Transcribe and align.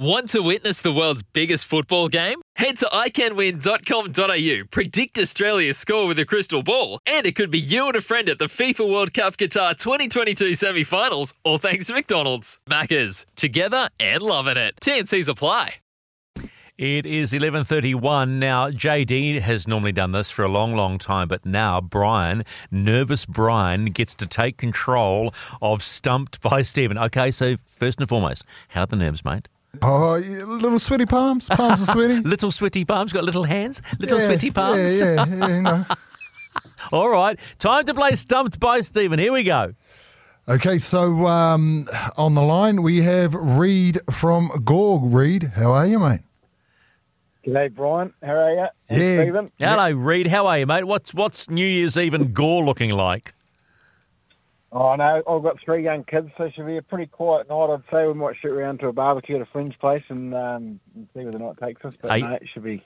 Want 0.00 0.30
to 0.30 0.40
witness 0.40 0.80
the 0.80 0.94
world's 0.94 1.22
biggest 1.22 1.66
football 1.66 2.08
game? 2.08 2.40
Head 2.56 2.78
to 2.78 2.86
iCanWin.com.au, 2.86 4.64
predict 4.70 5.18
Australia's 5.18 5.76
score 5.76 6.06
with 6.06 6.18
a 6.18 6.24
crystal 6.24 6.62
ball, 6.62 7.00
and 7.04 7.26
it 7.26 7.36
could 7.36 7.50
be 7.50 7.60
you 7.60 7.86
and 7.86 7.94
a 7.94 8.00
friend 8.00 8.30
at 8.30 8.38
the 8.38 8.46
FIFA 8.46 8.90
World 8.90 9.12
Cup 9.12 9.36
Qatar 9.36 9.76
2022 9.76 10.54
semi 10.54 10.84
finals, 10.84 11.34
all 11.44 11.58
thanks 11.58 11.88
to 11.88 11.92
McDonald's. 11.92 12.58
Maccas, 12.66 13.26
together 13.36 13.90
and 14.00 14.22
loving 14.22 14.56
it. 14.56 14.74
TNC's 14.80 15.28
apply. 15.28 15.74
It 16.78 17.04
is 17.04 17.34
11:31 17.34 18.38
now. 18.38 18.70
JD 18.70 19.40
has 19.42 19.68
normally 19.68 19.92
done 19.92 20.12
this 20.12 20.30
for 20.30 20.46
a 20.46 20.48
long, 20.48 20.74
long 20.74 20.96
time, 20.96 21.28
but 21.28 21.44
now 21.44 21.78
Brian, 21.78 22.44
nervous 22.70 23.26
Brian, 23.26 23.84
gets 23.90 24.14
to 24.14 24.26
take 24.26 24.56
control 24.56 25.34
of 25.60 25.82
Stumped 25.82 26.40
by 26.40 26.62
Stephen. 26.62 26.96
Okay, 26.96 27.30
so 27.30 27.56
first 27.66 28.00
and 28.00 28.08
foremost, 28.08 28.46
how 28.68 28.84
are 28.84 28.86
the 28.86 28.96
nerves, 28.96 29.26
mate? 29.26 29.46
Oh, 29.82 30.16
yeah, 30.16 30.44
little 30.44 30.78
sweaty 30.78 31.06
palms. 31.06 31.48
Palms 31.48 31.82
are 31.82 31.92
sweaty. 31.92 32.20
Little 32.28 32.50
sweaty 32.50 32.84
palms, 32.84 33.12
got 33.12 33.24
little 33.24 33.44
hands, 33.44 33.80
little 33.98 34.18
Yeah, 34.18 34.26
sweaty 34.26 34.50
palms. 34.50 35.00
Yeah, 35.00 35.14
yeah, 35.14 35.26
yeah, 35.26 35.56
you 35.56 35.62
know. 35.62 35.84
All 36.92 37.08
right, 37.08 37.38
time 37.58 37.86
to 37.86 37.94
play 37.94 38.16
Stumped 38.16 38.58
by 38.58 38.80
Stephen. 38.80 39.18
Here 39.18 39.32
we 39.32 39.44
go. 39.44 39.74
Okay, 40.48 40.78
so 40.78 41.26
um, 41.26 41.86
on 42.16 42.34
the 42.34 42.42
line 42.42 42.82
we 42.82 43.02
have 43.02 43.34
Reed 43.34 43.98
from 44.10 44.50
Gore. 44.64 45.00
Reed, 45.00 45.52
how 45.54 45.70
are 45.72 45.86
you, 45.86 46.00
mate? 46.00 46.20
G'day, 47.46 47.72
Brian. 47.74 48.12
How 48.22 48.32
are 48.32 48.52
you? 48.52 48.66
Yeah. 48.90 49.22
Stephen. 49.22 49.52
Hello, 49.58 49.90
Reed. 49.92 50.26
How 50.26 50.46
are 50.46 50.58
you, 50.58 50.66
mate? 50.66 50.84
What's 50.84 51.14
what's 51.14 51.48
New 51.48 51.64
Year's 51.64 51.96
Eve 51.96 52.14
in 52.14 52.32
Gore 52.32 52.64
looking 52.64 52.90
like? 52.90 53.32
Oh, 54.72 54.94
no, 54.94 55.16
I've 55.28 55.42
got 55.42 55.60
three 55.60 55.82
young 55.82 56.04
kids, 56.04 56.30
so 56.38 56.44
it 56.44 56.54
should 56.54 56.66
be 56.66 56.76
a 56.76 56.82
pretty 56.82 57.06
quiet 57.06 57.48
night. 57.48 57.70
I'd 57.74 57.82
say 57.90 58.06
we 58.06 58.14
might 58.14 58.36
shoot 58.36 58.52
around 58.52 58.78
to 58.80 58.86
a 58.88 58.92
barbecue 58.92 59.34
at 59.36 59.42
a 59.42 59.46
friend's 59.46 59.74
place 59.74 60.04
and, 60.10 60.32
um, 60.34 60.78
and 60.94 61.08
see 61.12 61.22
where 61.24 61.32
the 61.32 61.40
night 61.40 61.56
takes 61.60 61.84
us. 61.84 61.94
But 62.00 62.12
Hey. 62.12 62.20
no, 62.22 62.32
it 62.34 62.48
should 62.52 62.62
be. 62.62 62.84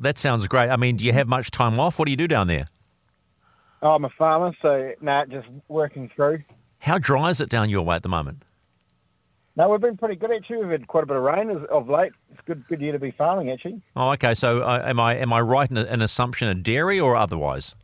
That 0.00 0.18
sounds 0.18 0.46
great. 0.46 0.70
I 0.70 0.76
mean, 0.76 0.96
do 0.96 1.04
you 1.04 1.12
have 1.12 1.26
much 1.26 1.50
time 1.50 1.80
off? 1.80 1.98
What 1.98 2.04
do 2.04 2.12
you 2.12 2.16
do 2.16 2.28
down 2.28 2.46
there? 2.46 2.64
Oh, 3.82 3.90
I'm 3.92 4.04
a 4.04 4.10
farmer, 4.10 4.52
so 4.62 4.92
no, 5.00 5.24
just 5.26 5.48
working 5.68 6.10
through. 6.14 6.40
How 6.78 6.98
dry 6.98 7.30
is 7.30 7.40
it 7.40 7.48
down 7.48 7.70
your 7.70 7.82
way 7.82 7.96
at 7.96 8.02
the 8.02 8.08
moment? 8.08 8.42
No, 9.56 9.68
we've 9.68 9.80
been 9.80 9.96
pretty 9.96 10.16
good 10.16 10.30
actually. 10.32 10.58
We've 10.58 10.70
had 10.70 10.86
quite 10.86 11.02
a 11.04 11.06
bit 11.06 11.16
of 11.16 11.24
rain 11.24 11.50
of 11.50 11.88
late. 11.88 12.12
It's 12.30 12.40
good, 12.42 12.64
good 12.68 12.80
year 12.80 12.92
to 12.92 12.98
be 12.98 13.10
farming 13.10 13.50
actually. 13.50 13.80
Oh, 13.96 14.10
okay. 14.12 14.34
So, 14.34 14.60
uh, 14.60 14.82
am 14.84 15.00
I 15.00 15.16
am 15.16 15.32
I 15.32 15.40
right 15.40 15.68
in 15.70 15.76
an 15.76 16.02
assumption 16.02 16.48
of 16.48 16.62
dairy 16.62 17.00
or 17.00 17.16
otherwise? 17.16 17.74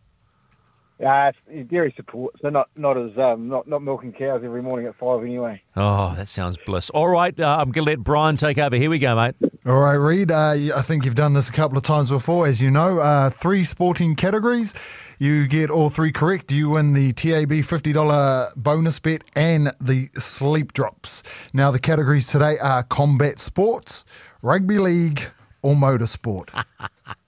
Uh, 1.04 1.30
it's 1.48 1.70
dairy 1.70 1.92
support, 1.94 2.34
so 2.40 2.48
not 2.48 2.70
not 2.76 2.96
as 2.96 3.16
um, 3.18 3.48
not 3.48 3.68
not 3.68 3.82
milking 3.82 4.12
cows 4.12 4.40
every 4.42 4.62
morning 4.62 4.86
at 4.86 4.94
five 4.96 5.22
anyway. 5.22 5.60
Oh, 5.76 6.14
that 6.16 6.26
sounds 6.26 6.56
bliss. 6.56 6.88
All 6.90 7.08
right, 7.08 7.38
uh, 7.38 7.58
I'm 7.60 7.70
going 7.70 7.84
to 7.84 7.90
let 7.90 7.98
Brian 7.98 8.36
take 8.36 8.56
over. 8.56 8.76
Here 8.76 8.88
we 8.88 8.98
go, 8.98 9.14
mate. 9.14 9.34
All 9.66 9.80
right, 9.80 9.92
Reed. 9.94 10.30
Uh, 10.30 10.52
I 10.74 10.80
think 10.80 11.04
you've 11.04 11.14
done 11.14 11.34
this 11.34 11.50
a 11.50 11.52
couple 11.52 11.76
of 11.76 11.84
times 11.84 12.08
before, 12.08 12.46
as 12.46 12.62
you 12.62 12.70
know. 12.70 12.98
Uh, 12.98 13.28
three 13.28 13.62
sporting 13.62 14.14
categories. 14.14 14.72
You 15.18 15.46
get 15.48 15.70
all 15.70 15.90
three 15.90 16.12
correct. 16.12 16.50
You 16.50 16.70
win 16.70 16.92
the 16.92 17.12
TAB 17.12 17.50
$50 17.50 18.54
bonus 18.56 18.98
bet 19.00 19.22
and 19.34 19.70
the 19.80 20.08
sleep 20.14 20.72
drops. 20.72 21.22
Now, 21.52 21.70
the 21.70 21.78
categories 21.78 22.26
today 22.26 22.58
are 22.58 22.84
combat 22.84 23.38
sports, 23.38 24.04
rugby 24.40 24.78
league, 24.78 25.22
or 25.62 25.74
motorsport. 25.74 26.64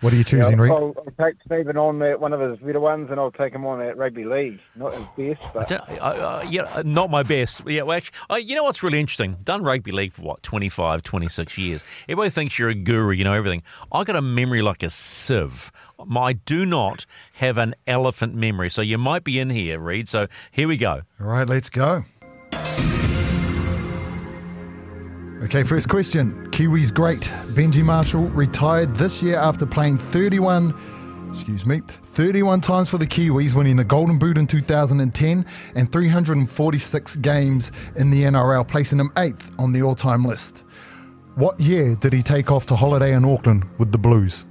what 0.00 0.12
are 0.12 0.16
you 0.16 0.24
choosing, 0.24 0.58
Reed? 0.58 0.72
I'll, 0.72 0.94
I'll 0.96 1.26
take 1.26 1.36
Stephen 1.44 1.76
on 1.76 1.98
that 2.00 2.20
one 2.20 2.32
of 2.32 2.40
his 2.40 2.58
better 2.58 2.80
ones, 2.80 3.10
and 3.10 3.18
I'll 3.18 3.30
take 3.30 3.52
him 3.52 3.64
on 3.66 3.78
that 3.78 3.96
rugby 3.96 4.24
league. 4.24 4.60
Not 4.74 4.94
his 4.94 5.36
best, 5.38 5.54
but 5.54 5.72
Uh, 5.72 5.76
uh, 6.00 6.44
yeah, 6.48 6.62
uh, 6.74 6.82
not 6.84 7.10
my 7.10 7.22
best. 7.22 7.62
Yeah, 7.66 7.82
well, 7.82 7.96
actually, 7.96 8.16
uh, 8.30 8.36
you 8.36 8.54
know 8.54 8.64
what's 8.64 8.82
really 8.82 9.00
interesting? 9.00 9.36
Done 9.42 9.62
rugby 9.62 9.92
league 9.92 10.12
for 10.12 10.22
what, 10.22 10.42
25, 10.42 11.02
26 11.02 11.58
years. 11.58 11.84
Everybody 12.08 12.30
thinks 12.30 12.58
you're 12.58 12.68
a 12.68 12.74
guru, 12.74 13.12
you 13.12 13.24
know 13.24 13.32
everything. 13.34 13.62
I 13.90 14.04
got 14.04 14.16
a 14.16 14.22
memory 14.22 14.62
like 14.62 14.82
a 14.82 14.90
sieve. 14.90 15.70
I 16.14 16.34
do 16.34 16.66
not 16.66 17.06
have 17.34 17.58
an 17.58 17.74
elephant 17.86 18.34
memory. 18.34 18.68
So 18.70 18.82
you 18.82 18.98
might 18.98 19.24
be 19.24 19.38
in 19.38 19.50
here, 19.50 19.78
Reed. 19.78 20.08
So 20.08 20.26
here 20.50 20.68
we 20.68 20.76
go. 20.76 21.02
All 21.20 21.26
right, 21.26 21.48
let's 21.48 21.70
go. 21.70 22.04
Okay, 25.46 25.62
first 25.62 25.88
question. 25.88 26.50
Kiwis 26.50 26.92
great 26.92 27.22
Benji 27.52 27.84
Marshall 27.84 28.26
retired 28.30 28.96
this 28.96 29.22
year 29.22 29.38
after 29.38 29.64
playing 29.64 29.96
31, 29.96 30.74
excuse 31.28 31.64
me, 31.64 31.82
31 31.86 32.60
times 32.60 32.90
for 32.90 32.98
the 32.98 33.06
Kiwis, 33.06 33.54
winning 33.54 33.76
the 33.76 33.84
Golden 33.84 34.18
Boot 34.18 34.38
in 34.38 34.48
2010 34.48 35.46
and 35.76 35.92
346 35.92 37.16
games 37.16 37.70
in 37.94 38.10
the 38.10 38.24
NRL, 38.24 38.66
placing 38.66 38.98
him 38.98 39.12
eighth 39.18 39.52
on 39.60 39.70
the 39.70 39.82
all-time 39.82 40.24
list. 40.24 40.64
What 41.36 41.60
year 41.60 41.94
did 41.94 42.12
he 42.12 42.22
take 42.22 42.50
off 42.50 42.66
to 42.66 42.74
holiday 42.74 43.14
in 43.14 43.24
Auckland 43.24 43.66
with 43.78 43.92
the 43.92 43.98
Blues? 43.98 44.46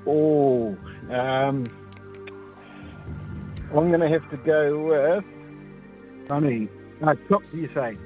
Oh, 0.06 0.76
um, 1.10 1.64
I'm 3.74 3.88
going 3.88 4.00
to 4.00 4.08
have 4.08 4.30
to 4.30 4.36
go 4.38 4.78
with. 4.78 5.24
Funny. 6.28 6.68
No, 7.00 7.14
Cook, 7.28 7.50
do 7.50 7.58
you 7.58 7.70
say? 7.74 7.96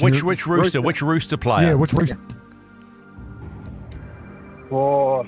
Which 0.00 0.22
which 0.22 0.46
rooster? 0.46 0.80
Which 0.80 1.02
rooster 1.02 1.36
player? 1.36 1.68
Yeah, 1.68 1.74
which 1.74 1.92
rooster? 1.92 2.18
Oh, 4.70 5.26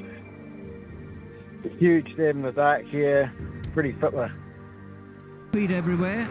huge 1.79 2.12
stab 2.15 2.37
in 2.37 2.43
the 2.43 2.53
dark 2.53 2.85
here. 2.87 3.32
Pretty 3.73 3.93
fiddler. 3.93 4.32
Feet 5.53 5.71
everywhere, 5.71 6.29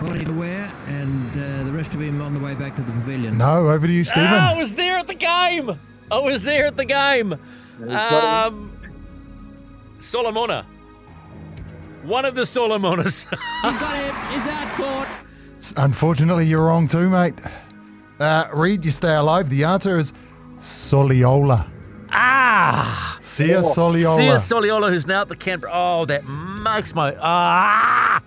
body 0.00 0.24
aware, 0.24 0.72
and 0.86 1.30
uh, 1.32 1.64
the 1.64 1.72
rest 1.72 1.92
of 1.92 2.00
him 2.00 2.22
on 2.22 2.32
the 2.32 2.40
way 2.40 2.54
back 2.54 2.74
to 2.76 2.82
the 2.82 2.92
pavilion. 2.92 3.36
No, 3.36 3.68
over 3.68 3.86
to 3.86 3.92
you, 3.92 4.04
Stephen. 4.04 4.28
Ah, 4.30 4.54
I 4.54 4.56
was 4.56 4.74
there 4.74 4.96
at 4.96 5.06
the 5.06 5.14
game. 5.14 5.78
I 6.10 6.18
was 6.20 6.44
there 6.44 6.66
at 6.66 6.76
the 6.76 6.84
game. 6.84 7.34
got 7.80 8.46
Um, 8.52 8.72
Solomona. 10.00 10.64
One 12.04 12.24
of 12.24 12.36
the 12.36 12.42
Solomonas. 12.42 13.26
He's 13.62 13.78
got 13.78 13.96
him. 13.96 14.40
He's 14.40 14.52
out 14.52 14.76
court. 14.76 15.08
Unfortunately, 15.76 16.46
you're 16.46 16.64
wrong 16.66 16.86
too, 16.88 17.08
mate. 17.10 17.34
Uh, 18.20 18.46
Reed, 18.52 18.84
you 18.84 18.90
stay 18.90 19.14
alive. 19.14 19.50
The 19.50 19.64
answer 19.64 19.98
is 19.98 20.12
Soliola. 20.58 21.68
ah! 22.10 23.18
Sia 23.20 23.62
Sia 23.62 23.72
Soliola. 23.72 24.36
Soliola, 24.36 24.90
who's 24.90 25.06
now 25.06 25.22
at 25.22 25.28
the 25.28 25.36
Canberra. 25.36 25.70
Oh, 25.74 26.04
that 26.06 26.24
makes 26.26 26.94
my. 26.94 27.14
Ah! 27.20 28.22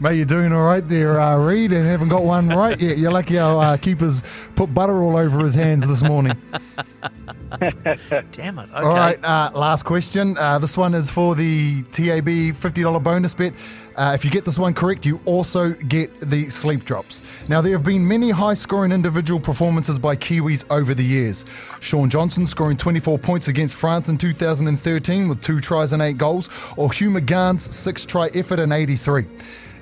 Mate, 0.00 0.16
you're 0.16 0.26
doing 0.26 0.52
all 0.52 0.64
right 0.64 0.86
there, 0.88 1.20
uh, 1.20 1.36
Reed, 1.38 1.72
and 1.72 1.86
haven't 1.86 2.08
got 2.08 2.24
one 2.24 2.48
right 2.48 2.78
yet. 2.80 2.98
You're 2.98 3.12
lucky 3.12 3.38
our 3.38 3.62
uh, 3.62 3.76
keepers 3.76 4.22
put 4.56 4.74
butter 4.74 5.02
all 5.02 5.16
over 5.16 5.38
his 5.40 5.54
hands 5.54 5.86
this 5.86 6.02
morning. 6.02 6.36
Damn 8.32 8.58
it. 8.58 8.68
Okay. 8.70 8.86
All 8.86 8.94
right, 8.94 9.18
uh, 9.24 9.50
last 9.54 9.84
question. 9.84 10.36
Uh, 10.38 10.58
this 10.58 10.76
one 10.76 10.94
is 10.94 11.10
for 11.10 11.34
the 11.34 11.82
TAB 11.84 12.26
$50 12.26 13.02
bonus 13.02 13.34
bet. 13.34 13.52
Uh, 13.96 14.12
if 14.14 14.24
you 14.24 14.30
get 14.30 14.44
this 14.44 14.58
one 14.58 14.74
correct, 14.74 15.06
you 15.06 15.20
also 15.24 15.70
get 15.72 16.14
the 16.20 16.48
sleep 16.48 16.84
drops. 16.84 17.22
Now, 17.48 17.60
there 17.60 17.72
have 17.72 17.84
been 17.84 18.06
many 18.06 18.30
high 18.30 18.54
scoring 18.54 18.92
individual 18.92 19.38
performances 19.38 19.98
by 19.98 20.16
Kiwis 20.16 20.64
over 20.70 20.94
the 20.94 21.04
years. 21.04 21.44
Shaun 21.80 22.10
Johnson 22.10 22.44
scoring 22.44 22.76
24 22.76 23.18
points 23.18 23.48
against 23.48 23.76
France 23.76 24.08
in 24.08 24.18
2013 24.18 25.28
with 25.28 25.40
two 25.40 25.60
tries 25.60 25.92
and 25.92 26.02
eight 26.02 26.18
goals, 26.18 26.50
or 26.76 26.92
Hugh 26.92 27.10
McGahan's 27.10 27.62
six 27.62 28.04
try 28.04 28.28
effort 28.34 28.58
in 28.58 28.72
83. 28.72 29.26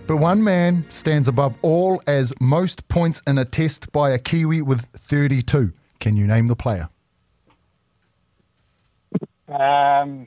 But 0.06 0.16
one 0.16 0.42
man 0.42 0.84
stands 0.90 1.28
above 1.28 1.56
all 1.62 2.02
as 2.06 2.34
most 2.40 2.88
points 2.88 3.22
in 3.26 3.38
a 3.38 3.44
test 3.44 3.90
by 3.92 4.10
a 4.10 4.18
Kiwi 4.18 4.60
with 4.62 4.82
32. 4.86 5.72
Can 6.00 6.16
you 6.16 6.26
name 6.26 6.48
the 6.48 6.56
player? 6.56 6.88
Um, 9.52 10.26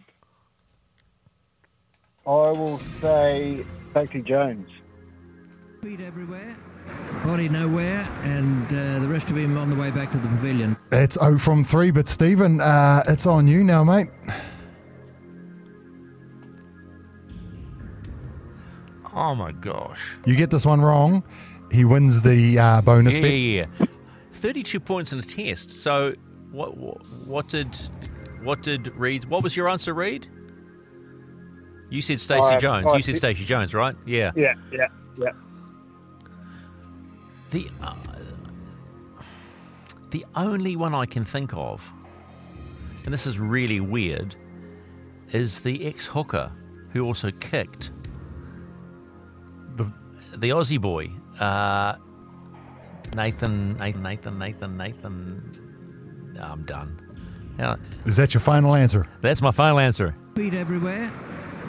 I 2.28 2.52
will 2.52 2.80
say 3.02 3.66
Stacey 3.92 4.22
Jones. 4.22 4.70
Feet 5.82 6.00
everywhere, 6.00 6.56
body 7.24 7.50
nowhere, 7.50 8.08
and 8.24 8.66
uh, 8.68 9.00
the 9.00 9.08
rest 9.08 9.30
of 9.30 9.38
him 9.38 9.58
on 9.58 9.70
the 9.70 9.76
way 9.76 9.90
back 9.92 10.12
to 10.12 10.18
the 10.18 10.28
pavilion. 10.28 10.76
It's 10.92 11.18
0 11.20 11.38
from 11.40 11.64
3, 11.64 11.92
but 11.92 12.08
Stephen, 12.08 12.62
uh, 12.62 13.04
it's 13.08 13.26
on 13.26 13.48
you 13.48 13.64
now, 13.64 13.84
mate. 13.84 14.08
Oh, 19.16 19.34
my 19.34 19.52
gosh. 19.54 20.18
You 20.26 20.36
get 20.36 20.50
this 20.52 20.66
one 20.66 20.82
wrong, 20.82 21.24
he 21.72 21.86
wins 21.86 22.22
the 22.22 22.60
uh, 22.60 22.82
bonus 22.82 23.16
Yeah, 23.16 23.22
bet. 23.22 23.32
yeah, 23.32 23.66
yeah. 23.80 23.86
32 24.32 24.80
points 24.80 25.14
in 25.14 25.20
a 25.20 25.22
test. 25.24 25.72
So, 25.72 26.14
what, 26.52 26.78
what, 26.78 26.98
what 27.26 27.48
did. 27.48 27.80
What 28.46 28.62
did 28.62 28.96
Reed? 28.96 29.26
What 29.26 29.44
was 29.44 29.58
your 29.58 29.68
answer, 29.68 29.94
Reed? 29.94 30.28
You 31.90 32.02
said 32.02 32.20
Stacey 32.22 32.58
Jones. 32.60 32.86
You 32.94 33.02
said 33.02 33.18
Stacey 33.18 33.44
Jones, 33.44 33.74
right? 33.74 33.96
Yeah. 34.06 34.32
Yeah, 34.36 34.54
yeah, 34.72 34.88
yeah. 35.18 35.32
The 37.50 37.68
uh, 37.82 37.96
the 40.12 40.26
only 40.36 40.76
one 40.76 40.94
I 40.96 41.06
can 41.06 41.24
think 41.24 41.54
of, 41.56 41.92
and 43.04 43.14
this 43.14 43.26
is 43.26 43.40
really 43.40 43.80
weird, 43.80 44.36
is 45.32 45.60
the 45.62 45.86
ex 45.86 46.06
hooker 46.06 46.52
who 46.92 47.04
also 47.06 47.32
kicked 47.32 47.92
The- 49.76 49.92
the 50.38 50.50
Aussie 50.50 50.80
boy, 50.80 51.10
uh, 51.40 51.96
Nathan, 53.16 53.78
Nathan, 53.78 54.02
Nathan, 54.04 54.38
Nathan, 54.38 54.78
Nathan. 54.78 56.38
I'm 56.42 56.64
done. 56.64 57.00
Now, 57.58 57.78
Is 58.06 58.16
that 58.18 58.34
your 58.34 58.42
final 58.42 58.76
answer? 58.76 59.08
that's 59.22 59.42
my 59.42 59.52
final 59.52 59.80
answer. 59.80 60.14
Feet 60.36 60.54
everywhere, 60.54 61.10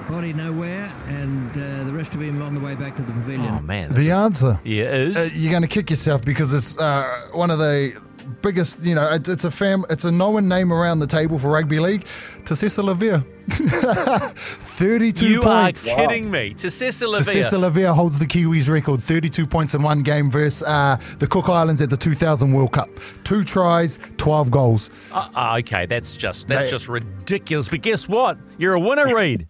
body 0.08 0.32
nowhere, 0.32 0.92
and 1.08 1.50
uh, 1.52 1.84
the 1.84 1.92
rest 1.92 2.14
of 2.14 2.20
him 2.22 2.40
on 2.42 2.54
the 2.54 2.60
way 2.60 2.74
back 2.74 2.96
to 2.96 3.02
the 3.02 3.12
pavilion. 3.12 3.46
Oh 3.58 3.60
man, 3.60 3.88
this 3.90 3.98
The 3.98 4.06
is- 4.06 4.10
answer. 4.16 4.60
yeah 4.64 4.92
is 4.92 5.16
Uh, 5.16 5.28
you're 5.34 5.50
going 5.50 5.62
to 5.62 5.68
kick 5.68 5.90
yourself 5.90 6.24
because 6.24 6.52
it's 6.54 6.78
uh, 6.78 7.28
one 7.32 7.50
of 7.50 7.58
the 7.58 7.96
biggest, 8.42 8.84
you 8.84 8.94
know, 8.94 9.08
it's, 9.12 9.28
it's 9.28 9.44
a 9.44 9.50
fam, 9.50 9.84
it's 9.90 10.04
a 10.04 10.12
known 10.12 10.48
name 10.48 10.72
around 10.72 10.98
the 11.00 11.06
table 11.06 11.38
for 11.38 11.50
rugby 11.50 11.78
league. 11.78 12.02
Tasesa 12.44 12.82
Lavea. 12.84 13.24
32 14.36 15.28
you 15.28 15.40
points. 15.40 15.88
are 15.88 15.94
kidding 15.96 16.30
me. 16.30 16.52
To 16.54 16.70
Cecil 16.70 17.12
Tasesa 17.14 17.58
Lavea 17.60 17.94
holds 17.94 18.18
the 18.18 18.26
Kiwis 18.26 18.68
record, 18.68 19.00
32 19.02 19.46
points 19.46 19.74
in 19.74 19.82
one 19.82 20.02
game 20.02 20.30
versus 20.30 20.66
uh, 20.66 20.96
the 21.18 21.26
Cook 21.26 21.48
Islands 21.48 21.80
at 21.80 21.90
the 21.90 21.96
2000 21.96 22.52
World 22.52 22.72
Cup. 22.72 22.88
Two 23.24 23.44
tries, 23.44 23.98
12 24.16 24.50
goals. 24.50 24.90
Uh, 25.12 25.28
uh, 25.34 25.56
okay, 25.60 25.86
that's 25.86 26.16
just 26.16 26.48
that's 26.48 26.64
They- 26.66 26.70
just 26.70 26.88
ridiculous. 26.88 27.68
But 27.68 27.82
guess 27.82 28.08
what? 28.08 28.38
You're 28.58 28.74
a 28.74 28.80
winner, 28.80 29.06
Reed. 29.14 29.46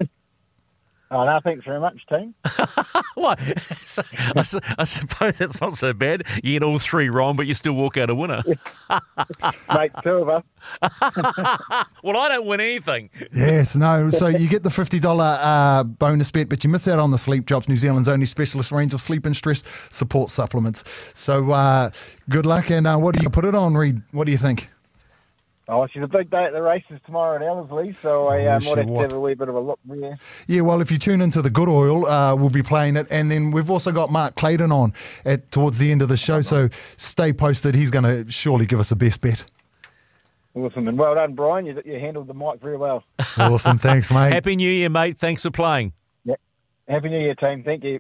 Oh, 1.17 1.25
no, 1.25 1.41
thanks 1.43 1.65
very 1.65 1.81
much, 1.81 2.07
team. 2.09 2.35
what? 3.15 3.41
So, 3.59 4.03
I, 4.37 4.43
su- 4.43 4.61
I 4.77 4.85
suppose 4.85 5.39
that's 5.39 5.63
not 5.63 5.75
so 5.75 5.95
bad. 5.95 6.25
You 6.45 6.53
get 6.53 6.63
all 6.63 6.79
three 6.79 7.09
wrong, 7.09 7.37
but 7.37 7.47
you 7.47 7.55
still 7.55 7.73
walk 7.73 7.97
out 7.97 8.11
a 8.11 8.15
winner. 8.15 8.43
Mate, 9.75 9.93
two 10.03 10.11
of 10.11 10.29
us. 10.29 10.43
well, 12.03 12.19
I 12.19 12.29
don't 12.29 12.45
win 12.45 12.61
anything. 12.61 13.09
Yes, 13.35 13.77
no. 13.77 14.11
So 14.11 14.27
you 14.27 14.47
get 14.47 14.63
the 14.63 14.69
$50 14.69 15.39
uh, 15.41 15.85
bonus 15.85 16.31
bet, 16.31 16.51
but 16.51 16.63
you 16.63 16.69
miss 16.69 16.87
out 16.87 16.99
on 16.99 17.11
the 17.11 17.19
Sleep 17.19 17.47
Drops, 17.47 17.67
New 17.67 17.77
Zealand's 17.77 18.09
only 18.09 18.27
specialist 18.27 18.71
range 18.71 18.93
of 18.93 19.01
sleep 19.01 19.25
and 19.25 19.35
stress 19.35 19.63
support 19.89 20.29
supplements. 20.29 20.85
So 21.15 21.51
uh, 21.53 21.89
good 22.29 22.45
luck. 22.45 22.71
And 22.71 22.87
uh, 22.87 22.99
what 22.99 23.17
do 23.17 23.23
you 23.23 23.31
put 23.31 23.47
it 23.47 23.55
on, 23.55 23.75
Reed? 23.75 24.03
What 24.13 24.27
do 24.27 24.33
you 24.33 24.39
think? 24.39 24.69
Oh, 25.69 25.85
she's 25.89 26.03
a 26.03 26.07
big 26.07 26.31
day 26.31 26.45
at 26.45 26.53
the 26.53 26.63
races 26.63 27.01
tomorrow 27.07 27.35
at 27.37 27.43
Ellerslie, 27.43 27.93
so 28.01 28.29
I 28.29 28.47
Oh, 28.47 28.51
uh, 28.57 28.61
might 28.61 28.79
have 28.79 28.87
what? 28.89 29.03
to 29.03 29.09
have 29.09 29.13
a 29.15 29.21
wee 29.21 29.35
bit 29.35 29.49
of 29.49 29.57
a 29.57 29.61
look 29.61 29.81
there. 29.85 30.17
Yeah, 30.47 30.61
well, 30.61 30.81
if 30.81 30.93
you 30.93 30.99
tune 30.99 31.21
into 31.21 31.43
the 31.43 31.51
Good 31.51 31.69
Oil, 31.69 32.07
uh, 32.07 32.37
we'll 32.37 32.51
be 32.51 32.63
playing 32.63 32.97
it, 32.97 33.09
and 33.11 33.31
then 33.33 33.51
we've 33.51 33.69
also 33.71 33.91
got 33.91 34.11
Mark 34.13 34.37
Clayton 34.37 34.71
on 34.71 34.93
at 35.25 35.51
towards 35.51 35.79
the 35.79 35.91
end 35.91 36.03
of 36.03 36.09
the 36.09 36.17
show. 36.17 36.41
So 36.41 36.69
stay 36.97 37.33
posted. 37.33 37.75
He's 37.75 37.91
going 37.91 38.05
to 38.05 38.31
surely 38.31 38.65
give 38.67 38.79
us 38.79 38.93
a 38.93 38.97
best 38.97 39.21
bet. 39.21 39.45
Awesome, 40.55 40.87
and 40.87 40.97
well 40.97 41.17
done, 41.17 41.35
Brian. 41.35 41.67
You, 41.67 41.83
you 41.85 41.99
handled 41.99 42.29
the 42.29 42.35
mic 42.35 42.61
very 42.61 42.77
well. 42.77 43.03
Awesome, 43.37 43.77
thanks, 43.77 44.11
mate. 44.13 44.33
Happy 44.33 44.55
New 44.57 44.71
Year, 44.71 44.89
mate. 44.89 45.19
Thanks 45.19 45.43
for 45.43 45.51
playing. 45.51 45.93
Happy 46.89 47.09
New 47.09 47.19
Year, 47.19 47.35
team. 47.35 47.65
Thank 47.65 47.83
you. 47.83 47.91